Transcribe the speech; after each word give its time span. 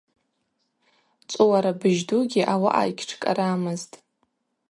Чӏвыуарабыжь 1.29 2.01
дугьи 2.07 2.49
ауаъа 2.53 2.83
йыгьтшкӏарамызтӏ. 2.87 3.95